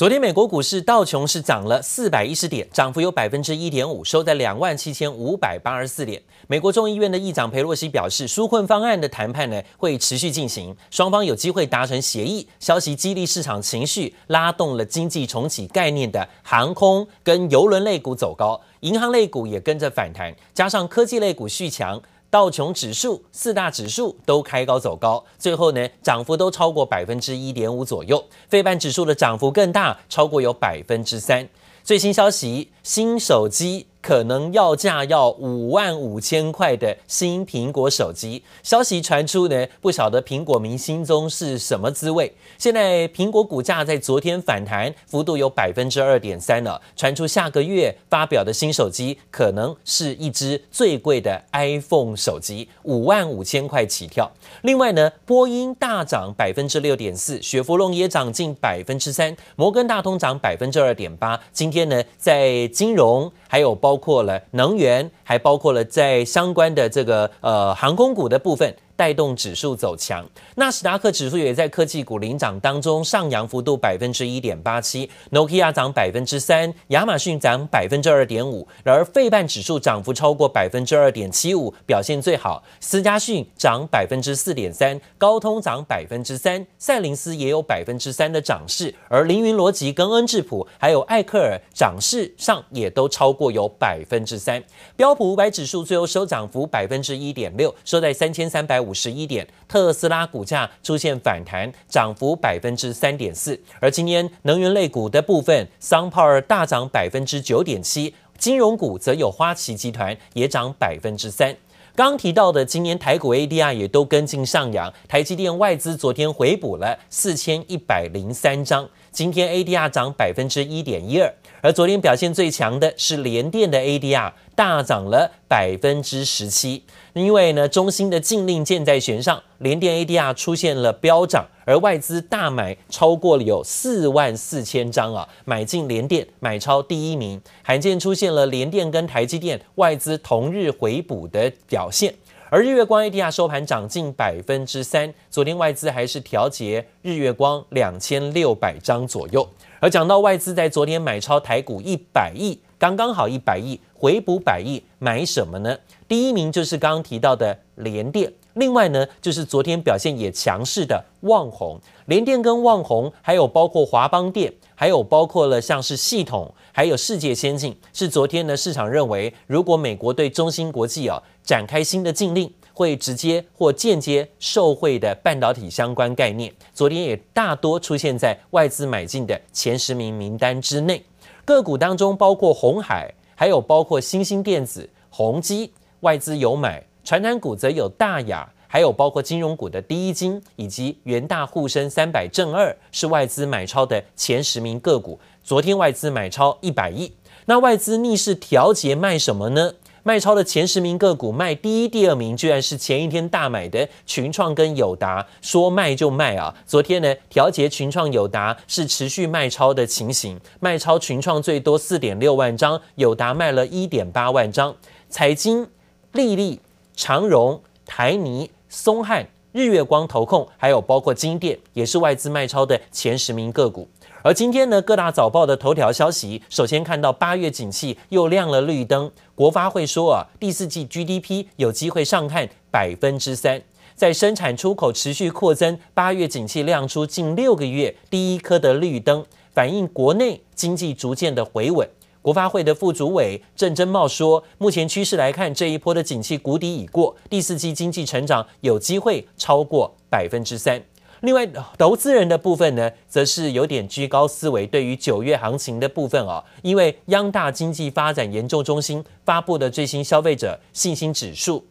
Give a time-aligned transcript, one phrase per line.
[0.00, 6.22] 昨天美国股市道琼是涨了四百一十点，涨幅有百分之一点五，收在两万七千五百八十四点。
[6.46, 12.48] 美国众议院的议长佩洛西表示，纾困方案的谈判呢会持续进行，双方有机会达成协议。
[12.58, 22.00] 消息激励市场情绪，拉动了经济重启概念的航空跟邮轮类股走高，银行类股也跟着反弹，加上科技类股续强。
[22.30, 31.48] 道琼指数四大指数都开高走高，最后呢涨幅都超过百分之一点五左右，非半指数的涨幅更大，超过有百分之三。
[31.82, 33.86] 最新消息，新手机。
[34.02, 42.32] 可能要价要五万五千块的新苹果手机，消息传出呢，不晓得苹果迷心中是什么滋味。
[42.58, 46.80] 现在苹果股价在昨天反弹，幅度有百分之二点三了。
[46.96, 54.30] 传出下个月发表的新手机，可能是一支最贵的 iPhone 手机，五万五千块起跳。
[54.62, 61.38] 另外呢，波音大涨百分之六点四，雪佛龙也涨近百分之三，摩根大通涨百分之二点八。
[61.52, 68.76] 今天呢，在金融还有包包括了能源，还包括了在相关的这个呃航空股的部分。
[69.00, 82.62] 带动指数走强，纳斯达克指数也在科技股领涨当中上扬幅度百分之一点八七，Nokia 涨百分之三，亚马逊涨百分之二点五，然而费半指数涨幅超过百分之二点七五，表现最好。
[82.78, 94.62] 思佳讯涨百分之四点三，高通涨百分之三，赛灵思也有百分之三的涨势，而凌云逻辑、跟恩智浦还有艾克尔涨势上也都超过有百分之三。
[94.94, 98.89] 标普五百指数最后收涨幅百分之一点六，收在三千三百五。
[98.90, 103.58] 五十一点，特斯拉股价出现反弹，涨幅百分之三点四。
[103.78, 111.56] 而今天能源类股的部分，SunPower 大涨百分之九点七，金融股则有花旗集团也涨百分之三。
[111.94, 121.32] 刚提到的今年台股 ADR 也都跟进上扬，台积电外资昨天回补了四千一百零三张，今天 ADR 涨百分之一点一二。
[121.62, 142.14] 而昨天表现最强的是联电的 ADR 大涨了百分之十七，因为呢中芯的禁令箭在弦上，联电 ADR 出现了飙涨，而外资大买超过了有四万四千张啊，买进联电买超第一名，罕见出现了联电跟台积电外资同日回补的表现。
[142.52, 149.48] 而日月光 ADR 收盘涨近百分之三，昨天外资还是调节日月光两千六百张左右。
[149.80, 155.74] 而讲到外资在昨天买超台股一百亿，刚刚好一百亿，回补百亿，买什么呢？
[156.06, 161.80] 第一名就是刚刚提到的联电，另外呢就是昨天表现也强势的旺宏。
[162.04, 172.52] 联电跟旺宏，还有包括华邦电，还有包括了像是系统，还有世界先进，是昨天呢市场认为，如果美国对中芯国际啊展开新的禁令。
[172.80, 181.04] 会直接或间接受惠的半导体相关概念，昨天也大多出现在外资买进的前十名名单之内。
[181.44, 185.70] 个股当中包括红海，还有包括新兴电子、宏基，
[186.00, 195.20] 外资有买；传产股则有大亚，还有包括金融股的第一金以及元大沪深三百正二，是外资买超的前十名个股。
[195.44, 197.12] 昨天外资买超一百亿，
[197.44, 199.74] 那外资逆势调节卖什么呢？
[200.02, 206.54] 卖超的前十名个股，卖第一、第二名居然是前一天大买的群创跟友达，说卖就卖啊！
[206.66, 214.74] 昨天呢，调节群创、友达是持续卖超的情形，卖超群创最多四点六万张，友达卖了一点八万张。
[215.10, 215.68] 彩晶、
[216.12, 216.60] 力丽、
[216.96, 223.86] 长荣、台泥、松汉、日月光投控，还有包括金电，也是外资卖超的前十名个股。
[224.22, 229.10] 而今天呢，各大早报的头条消息，首先看到八月景气又亮了绿灯。
[229.34, 233.62] 国发会说啊，第四季 GDP 有机会上看百分之三，
[233.94, 241.88] 在生产出口持续扩增，八月景气亮出近六个月第一颗的绿灯，反映国内经济逐渐的回稳。
[242.20, 250.82] 国发会的副主委郑珍茂说，目前趋势来看，这一波的景气谷底已过，第四季经济成长有机会超过百分之三。
[251.20, 261.66] 另外，投资人的部分呢，则是有点居高思维，对于九月行情的部分啊，因为央大经济发展研究中心发布的最新消费者信心指数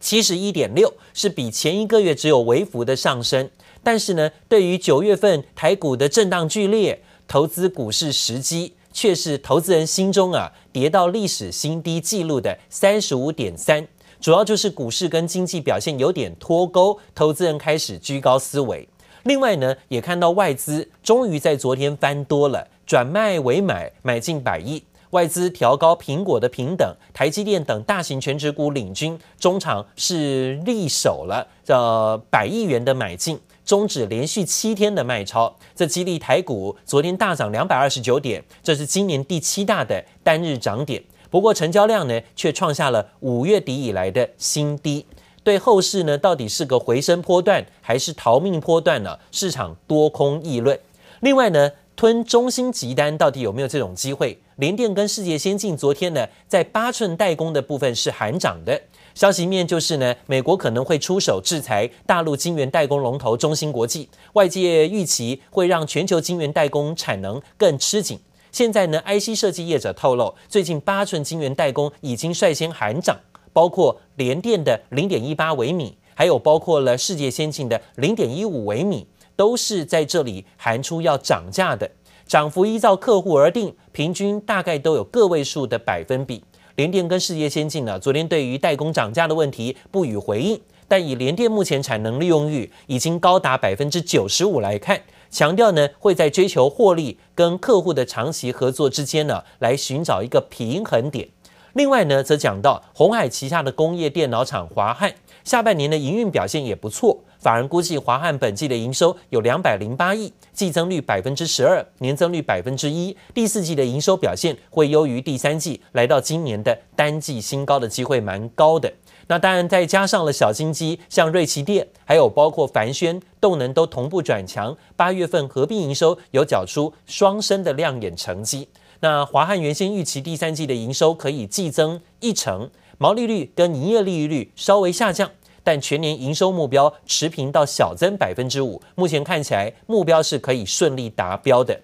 [0.00, 3.48] 七十一点六，是比前一个月只有微幅的上升，
[3.82, 13.86] 但是呢，对于九月份台股的震荡剧烈，投资股市时机却是投资人心中啊跌到历史新低纪录的三十五点三。
[14.24, 18.88] 主要就是股市跟经济表现有点脱钩，投资人开始居高思维。
[19.24, 24.82] 另外呢，也看到外资终于在昨天翻多了，转卖为买，买进百亿。
[25.10, 33.38] 外资调高苹果的平等，台积电等大型全职股领军，中场是力守了呃百亿元的买进。
[33.66, 41.02] 终止连续七天的卖超，这激励台股昨天大涨两百二十九点，这是今年第七大的单日涨点。
[41.34, 45.04] 不过成交量呢，却创下了五月底以来的新低。
[45.42, 49.18] 对后市呢，到底是个回升波段还是逃命波段呢？
[49.32, 50.78] 市场多空议论。
[51.22, 54.38] 另外呢，吞中芯急单到底有没有这种机会？
[54.58, 58.80] 联电跟世界先进昨天呢，在八寸代工的部分是喊涨的。
[59.16, 68.20] 消息面就是呢，美国可能会出手制裁大陆晶圆代工龙头中芯国际，外界预期会让全球晶圆代工产能更吃紧。
[68.54, 73.18] 现在呢，IC 设计业者透露，最近八寸晶圆代工已经率先喊涨，
[73.52, 81.90] 包括联电的零点一八微米，还有包括了世界先进的零点一五微米，都是在这里喊出要涨价的，
[82.28, 86.44] 涨幅依照客户而定，平均大概都有个位数的百分比。
[86.76, 95.00] 联电跟世界先进呢，昨天对于代工涨价的问题不予回应，但以联电目前产能利用率已经高达百分之九十五来看。
[95.34, 101.28] 强调呢，会在追求获利跟客户的长期合作之间呢，来寻找一个平衡点。
[101.72, 118.92] 另外呢，则讲到鸿海旗下的工业电脑厂华汉下半年的营运表现也不错，法人估计华汉本季的营收有两百零八亿，季增率百分之十二，年增率百分之一，第四季的营收表现会优于第三季，来到今年的单季新高的机会蛮高的。
[119.26, 128.68] 那当然，再加上了小金鸡，像瑞奇电，还有包括凡轩动能都同步转强，八月份合并营收有缴出双升的亮眼成绩。
[129.00, 132.68] 那华汉原先预期第三季的营收可以季增一成，
[132.98, 135.30] 毛利率跟营业利率稍微下降，
[135.62, 138.82] 但全年营收目标持平到小增百分之五。
[138.94, 141.80] 目前看起来目标是可以顺利达标的。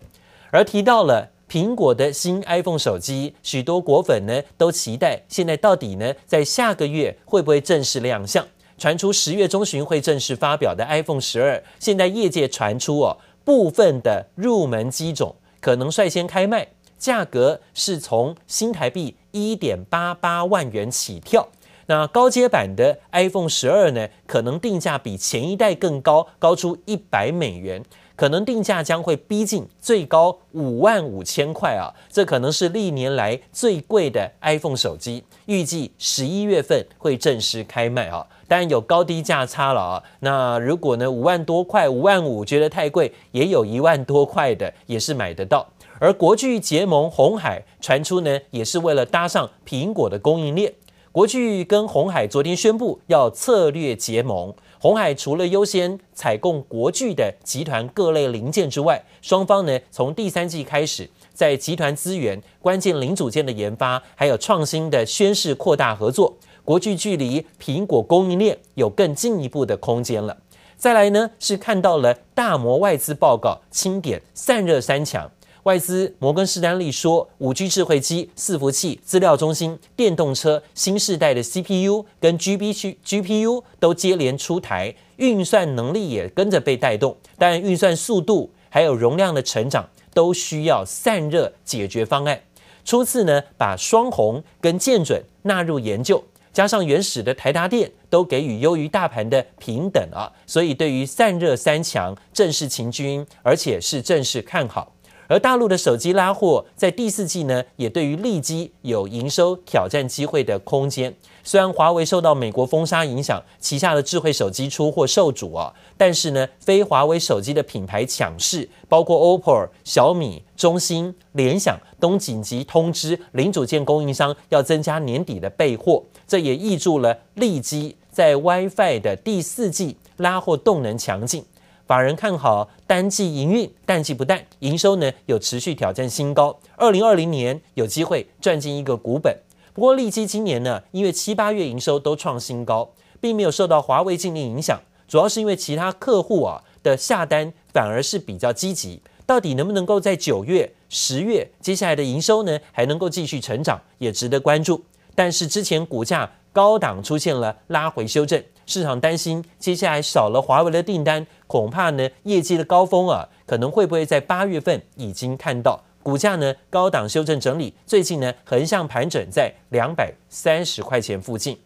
[0.50, 1.30] 而提到了。
[1.50, 8.46] 苹果的新 iPhone 手机，许多果粉呢都期待，现在到底呢在下个月会不会正式亮相？
[8.78, 21.48] 传出十月中旬会正式发表的 iPhone 十二，现在业界传出哦，部分的入门机种可能率先开卖，价格是从新台币一点八八万元起跳。
[21.86, 27.84] 那高阶版的 iPhone 十二呢，可能定价比前一代更高，高出一百美元。
[28.20, 35.24] 可能定价将会逼近最高五万五千块啊，这可能是历年来最贵的 iPhone 手机。
[35.46, 40.02] 预计十一月份会正式开卖啊，当然有高低价差了啊。
[40.18, 45.66] 那如果呢五万多块、五万五觉得太贵，也有一万多块的也是买得到。
[45.98, 50.70] 而国际结盟红海传出呢，也是为了搭上苹果的供应链。
[51.12, 54.54] 国巨跟鸿海昨天宣布要策略结盟。
[54.78, 66.32] 鸿海除了优先采购国巨的集团各类零件之外，双方呢从第三季开始，在集团资源、关键零组件的研发，还有创新的宣示扩大合作，
[66.64, 70.36] 国巨距离苹果供应链有更进一步的空间了。
[70.76, 75.28] 再来呢是看到了大摩外资报告清点散热三强。
[75.64, 92.40] 外资摩根士丹利说，5G 智慧机、伺服器、资料中心、电动车、新世代的 CPU 跟 GB GPU 都接连出台，运算能力也跟着被带动，但运算速度还有容量的成长都需要散热解决方案。
[92.82, 96.24] 初次呢，把双鸿跟建准纳入研究，
[96.54, 104.94] 加上原始的台达电都给予优于大盘的平等啊，所以对于散热三强正式秦军，而且是正式看好。
[105.30, 111.14] 而大陆的手机拉货在第四季呢，也对于利基有营收挑战机会的空间。
[111.44, 131.44] 虽然华为受到美国封杀影响，旗下的智慧手机出货受阻啊，但是呢，非华为手机的品牌抢势，包括 OPPO、小米、中兴、联想都紧急通知零组件供应商要增加年底的备货，这也挹注了利基在 WiFi 的第四季拉货动能强劲。
[131.90, 136.56] 法人看好单季营运，淡季不淡，营收呢有持续挑战新高。
[136.76, 139.36] 二零二零年有机会赚进一个股本。
[139.74, 142.88] 不过利基今年呢，因为七八月营收都创新高，
[143.20, 149.02] 并没有受到华为禁令影响，主要是因为其他客户啊的下单反而是比较积极。
[149.26, 154.84] 到底能不能够在九月、十月接下来的营收呢，还能够继续成长，也值得关注。
[155.16, 158.40] 但是之前股价高档出现了拉回修正。
[158.70, 171.58] 市场担心接下来少了华为的订单，恐怕呢业绩的高峰啊，可能会不会在八月份已经看到股价呢高档修正整理，最近呢横向盘整在两百三十块钱附近。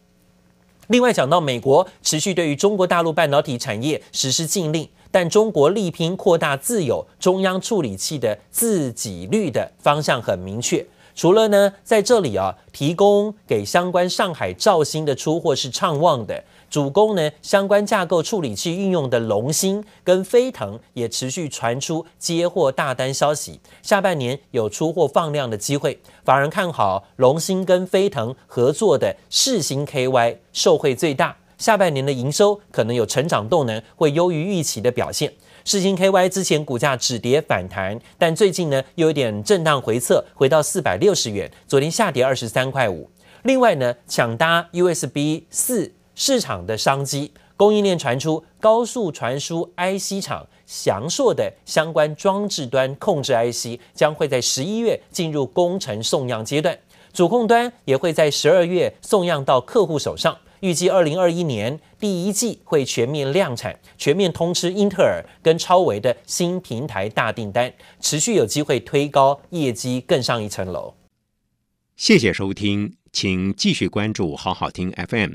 [0.87, 10.87] 另外讲到美国持续对于中国大陆半导体产业实施禁令，但中国力拼扩大自有中央处理器的自给率的方向很明确。
[11.15, 16.43] 除了呢在这里啊提供给相关上海兆芯的出货是畅旺的。
[16.75, 25.97] 主攻呢相关架构处理器运用的龙芯跟飞腾也持续传出接获大单消息，下半年有出货放量的机会。
[26.25, 35.33] 法人看好龙芯跟飞腾合作的世星 KY 受惠最大，下半年的营收可能有成长动能，会优于预期的表现。
[35.65, 43.09] 世星 KY 之前股价止跌反弹，但最近呢又有点震荡回测，回到四百六十元，昨天下跌二十三块五。
[43.45, 56.79] 另外呢，抢搭 USB 四市场的商机，供应链传出高速传输 IC 厂祥硕的相关装置端控制 IC 将会在十一月进入工程送样阶段，
[57.13, 60.37] 主控端也会在十二月送样到客户手上。
[60.61, 70.95] 预计二零二一年第一季会全面量产，全面通吃英特尔跟超微的新平台大订单，持续有机会推高业绩更上一层楼。
[71.97, 75.35] 谢谢收听，请继续关注好好听 FM，